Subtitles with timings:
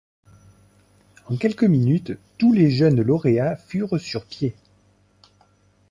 [1.27, 4.55] En quelques minutes, tous les jeunes lauréats furent sur pied.